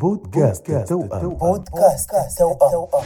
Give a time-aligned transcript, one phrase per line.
[0.00, 1.28] بودكاست التوأم.
[1.38, 3.04] بودكاست التوأم.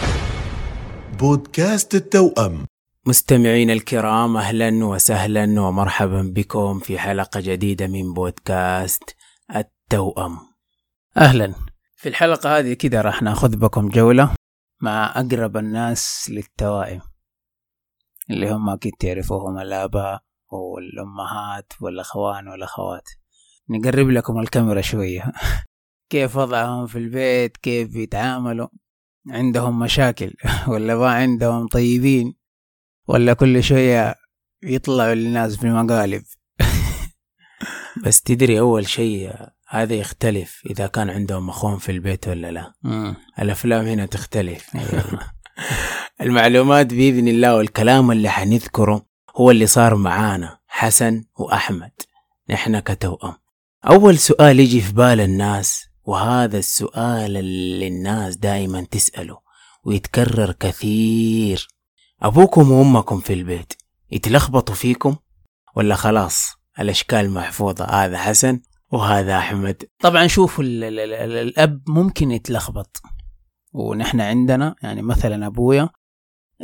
[1.18, 2.66] بودكاست التوأم.
[3.06, 9.16] مستمعين الكرام أهلا وسهلا ومرحبا بكم في حلقة جديدة من بودكاست
[9.56, 10.38] التوأم.
[11.16, 11.54] أهلا.
[11.96, 14.34] في الحلقة هذه كده راح نأخذ بكم جولة
[14.80, 17.00] مع أقرب الناس للتوائم
[18.30, 20.20] اللي هم أكيد تعرفوهم الآباء
[20.52, 23.08] والأمهات والأخوان والأخوات.
[23.70, 25.32] نقرب لكم الكاميرا شوية.
[26.10, 28.68] كيف وضعهم في البيت كيف بيتعاملوا
[29.30, 30.34] عندهم مشاكل
[30.68, 32.34] ولا ما عندهم طيبين
[33.08, 34.14] ولا كل شوية
[34.62, 36.22] يطلعوا للناس في المقالب
[38.04, 39.32] بس تدري أول شيء
[39.68, 42.74] هذا يختلف إذا كان عندهم أخوهم في البيت ولا لا.
[43.38, 44.76] الأفلام هنا تختلف.
[46.20, 51.90] المعلومات بإذن الله والكلام اللي حنذكره هو اللي صار معانا حسن وأحمد.
[52.50, 53.34] نحن كتوأم.
[53.86, 59.38] أول سؤال يجي في بال الناس وهذا السؤال اللي الناس دائما تسأله
[59.84, 61.68] ويتكرر كثير.
[62.22, 63.72] أبوكم وأمكم في البيت
[64.10, 65.16] يتلخبطوا فيكم؟
[65.76, 68.60] ولا خلاص الأشكال محفوظة هذا حسن
[68.92, 73.02] وهذا أحمد؟ طبعا شوفوا ال- ال- ال- الأب ممكن يتلخبط.
[73.72, 75.88] ونحن عندنا يعني مثلا أبويا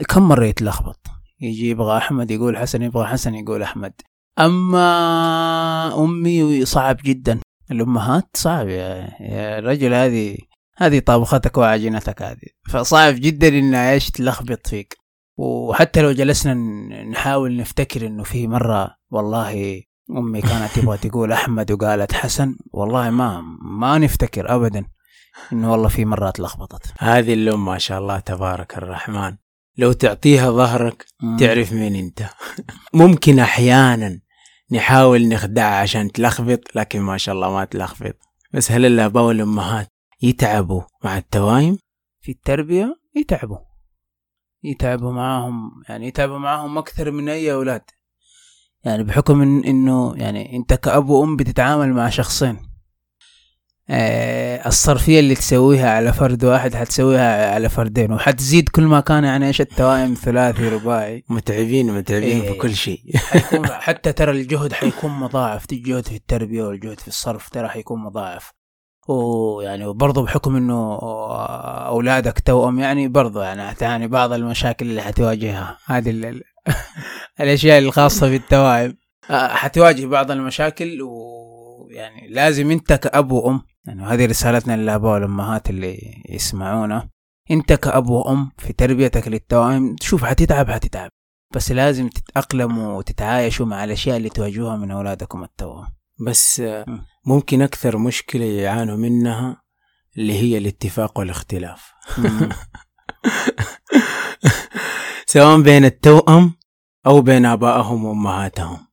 [0.09, 1.07] كم مرة يتلخبط؟
[1.41, 3.93] يجي يبغى أحمد يقول حسن يبغى حسن يقول أحمد.
[4.39, 7.41] أما أمي صعب جدا.
[7.71, 10.39] الأمهات صعب يا, يا رجل هذه
[10.77, 12.49] هذه طبختك وعجينتك هذه.
[12.71, 14.97] فصعب جدا إنها إيش تلخبط فيك.
[15.37, 16.55] وحتى لو جلسنا
[17.03, 23.41] نحاول نفتكر إنه في مرة والله أمي كانت تبغى تقول أحمد وقالت حسن والله ما
[23.63, 24.85] ما نفتكر أبدا
[25.53, 26.93] إنه والله في مرات لخبطت.
[26.99, 29.37] هذه الأم ما شاء الله تبارك الرحمن.
[29.77, 31.07] لو تعطيها ظهرك
[31.39, 32.23] تعرف مين أنت.
[32.95, 34.21] ممكن أحيانا
[34.73, 38.17] نحاول نخدعها عشان تلخبط لكن ما شاء الله ما تلخبط.
[38.53, 39.89] بس هل الاباء والأمهات
[40.23, 41.79] يتعبوا مع التوايم؟
[42.21, 43.59] في التربية يتعبوا.
[44.65, 47.83] يتعبوا معاهم يعني يتعبوا معاهم أكثر من أي أولاد.
[48.85, 52.70] يعني بحكم إن إنه يعني أنت كأب وأم بتتعامل مع شخصين.
[54.67, 59.61] الصرفية اللي تسويها على فرد واحد حتسويها على فردين وحتزيد كل ما كان يعني إيش
[59.61, 61.25] التوائم ثلاثي رباعي.
[61.29, 62.53] متعبين متعبين إيه.
[62.53, 63.01] في كل شيء.
[63.87, 68.53] حتى ترى الجهد حيكون مضاعف الجهد في التربية والجهد في الصرف ترى حيكون مضاعف.
[69.09, 70.99] ويعني وبرضه بحكم إنه
[71.87, 75.79] أولادك توأم يعني برضه يعني هتعاني بعض المشاكل اللي حتواجهها.
[75.87, 76.43] هذه ال- ال-
[77.41, 78.97] الأشياء الخاصة بالتوائم.
[79.31, 86.23] آه، حتواجه بعض المشاكل ويعني لازم أنت كأب وأم يعني هذه رسالتنا للآباء والأمهات اللي
[86.29, 87.09] يسمعونا.
[87.51, 91.11] انت كأب وأم في تربيتك للتوائم شوف حتتعب حتتعب.
[91.55, 95.89] بس لازم تتأقلموا وتتعايشوا مع الأشياء اللي تواجهوها من أولادكم التوأم
[96.27, 96.63] بس.
[97.27, 99.63] ممكن أكثر مشكلة يعانوا منها
[100.19, 101.93] اللي هي الاتفاق والاختلاف.
[105.27, 106.55] سواء بين التوأم
[107.07, 108.87] أو بين آبائهم وأمهاتهم.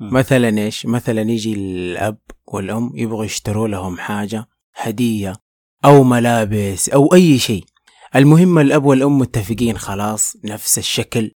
[0.00, 2.18] مثلا إيش؟ مثلا يجي الأب
[2.54, 5.32] والأم يبغوا يشتروا لهم حاجة هدية
[5.84, 7.64] أو ملابس أو أي شيء.
[8.16, 11.32] المهم الأب والأم متفقين خلاص نفس الشكل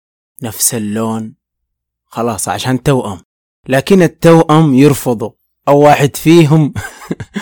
[0.43, 1.35] نفس اللون
[2.05, 3.19] خلاص عشان توأم
[3.67, 5.31] لكن التوأم يرفضوا
[5.67, 6.73] أو واحد فيهم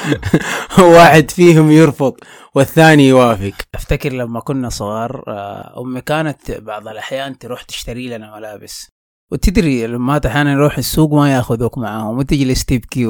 [0.98, 2.16] واحد فيهم يرفض
[2.56, 3.54] والثاني يوافق.
[3.76, 8.92] أفتكر لما كنا صغار آه، أمي كانت بعض الأحيان تروح تشتري لنا ملابس.
[9.32, 13.06] وتدري الأمهات أحيانا يروح السوق ما ياخذوك معاهم وتجلس تبكي.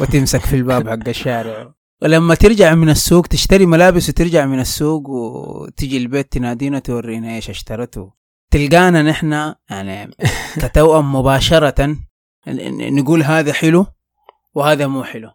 [0.00, 1.74] وتمسك في الباب حق الشارع.
[2.02, 8.12] ولما ترجع من السوق تشتري ملابس وترجع من السوق وتجي البيت تنادينا تورينا إيش اشترته.
[8.50, 10.10] تلقانا نحن يعني
[10.56, 11.96] كتوأم مباشرة.
[12.48, 13.86] نقول هذا حلو
[14.54, 15.30] وهذا مو حلو.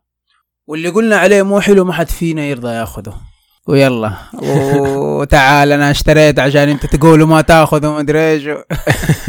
[0.67, 3.21] واللي قلنا عليه مو حلو ما حد فينا يرضى ياخذه.
[3.69, 4.13] ويلا.
[5.19, 8.43] وتعال أنا اشتريت عشان أنت تقولوا ما تأخذ وما أدري إيش.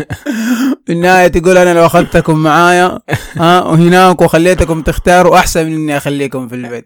[0.87, 2.99] في النهايه تقول أنا لو أخذتكم معايا
[3.37, 6.85] ها وهناك وخليتكم تختاروا أحسن من إني أخليكم في البيت.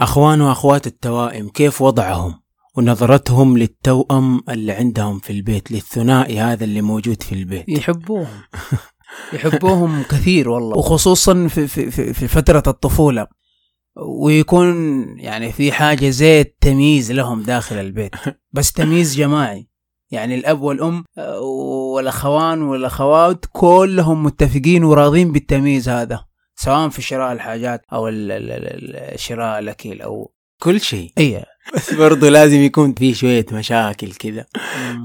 [0.00, 2.34] أخوان وأخوات التوائم كيف وضعهم؟
[2.76, 7.68] ونظرتهم للتوأم اللي عندهم في البيت للثنائي هذا اللي موجود في البيت.
[7.68, 8.40] يحبوهم.
[9.32, 10.76] يحبوهم كثير والله.
[10.76, 13.26] وخصوصا في, في, في, في فترة الطفولة.
[13.96, 14.74] ويكون
[15.18, 18.14] يعني في حاجة زي التمييز لهم داخل البيت.
[18.54, 19.68] بس تمييز جماعي.
[20.10, 21.04] يعني الأب والأم
[21.94, 26.24] والأخوان والأخوات كلهم متفقين وراضين بالتمييز هذا
[26.56, 28.10] سواء في شراء الحاجات أو
[29.16, 30.32] شراء الأكل أو
[30.62, 31.12] كل شيء.
[31.18, 31.44] أي
[31.74, 34.46] بس برضو لازم يكون في شوية مشاكل كذا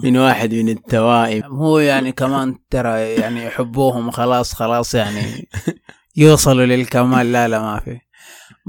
[0.04, 1.44] من واحد من التوائم.
[1.44, 5.50] هو يعني كمان ترى يعني يحبوهم خلاص خلاص يعني
[6.16, 7.32] يوصلوا للكمال.
[7.32, 8.00] لا لا ما في.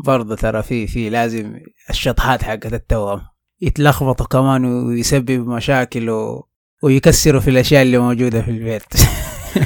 [0.04, 1.60] برضه ترى في في لازم
[1.90, 3.20] الشطحات حقت التوأم
[3.60, 6.48] يتلخبطوا كمان ويسبب مشاكل و...
[6.82, 8.84] ويكسروا في الأشياء اللي موجودة في البيت.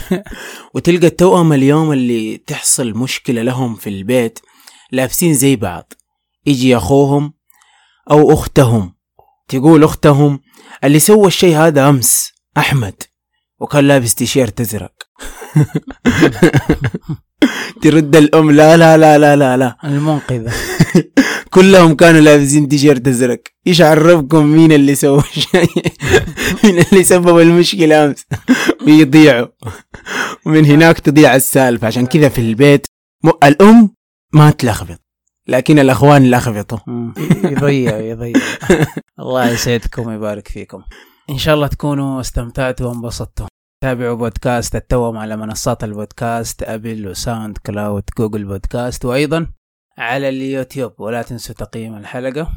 [0.75, 4.39] وتلقى التوأم اليوم اللي تحصل مشكلة لهم في البيت
[4.93, 5.93] لابسين زي بعض.
[6.47, 7.33] يجي أخوهم
[8.11, 8.95] أو أختهم
[9.49, 10.41] تقول أختهم
[10.85, 13.03] اللي سوى الشيء هذا أمس أحمد.
[13.61, 14.93] وكان لابس تيشيرت أزرق
[17.83, 19.77] ترد الأم لا لا لا لا لا لا.
[19.85, 20.53] المنقذة.
[21.55, 25.23] كلهم كانوا لابسين تيشيرت أزرق إيش عرفكم مين اللي سوى
[26.65, 28.27] مين اللي سبب المشكلة أمس؟
[28.87, 29.47] ويضيعوا.
[30.47, 31.87] ومن هناك تضيع السالفة.
[31.87, 32.87] عشان كذا في البيت
[33.25, 33.31] م...
[33.45, 33.91] الأم
[34.33, 35.01] ما تلخبط.
[35.49, 36.79] لكن الأخوان لخبطوا.
[37.45, 38.41] يضيع يضيع.
[39.21, 40.83] الله يسعدكم ويبارك فيكم.
[41.31, 43.47] إن شاء الله تكونوا استمتعتوا وانبسطتوا.
[43.83, 49.47] تابعوا بودكاست التوأم على منصات البودكاست Apple و SoundCloud Google Podcasts وأيضا
[49.99, 51.01] على اليوتيوب.
[51.01, 52.53] ولا تنسوا تقييم الحلقة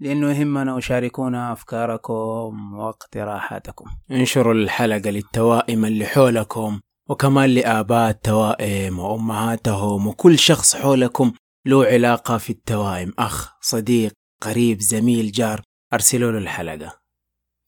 [0.00, 3.84] لأنه يهمنا وشاركونا أفكاركم واقتراحاتكم.
[4.10, 11.32] انشروا الحلقة للتوائم اللي حولكم وكمان لآباء التوائم وأمهاتهم وكل شخص حولكم
[11.66, 13.12] له علاقة في التوائم.
[13.18, 14.12] أخ صديق
[14.42, 15.62] قريب زميل جار
[15.92, 17.03] أرسلوا له الحلقة.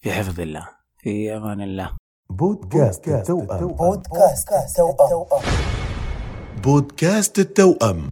[0.06, 0.68] في حفظ الله
[0.98, 1.90] في أمان الله.
[2.30, 3.66] بودكاست التوأم.
[3.66, 5.26] بودكاست توأم
[6.64, 8.04] بودكاست التوأم.